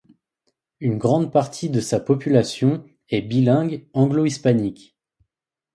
Une 0.79 0.97
grande 0.97 1.31
partie 1.31 1.69
de 1.69 1.79
sa 1.79 1.99
population 1.99 2.83
est 3.09 3.21
bilingue 3.21 3.87
anglo-hispanique. 3.93 4.97